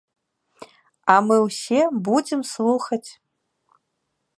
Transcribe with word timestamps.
А 1.15 1.19
мы 1.27 1.37
ўсе 1.45 1.81
будзем 2.09 2.41
слухаць. 2.57 3.07